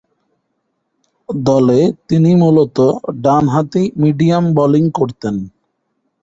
[1.29, 2.87] দলে তিনি মূলতঃ
[3.23, 5.35] ডানহাতি মিডিয়াম বোলিং করতেন।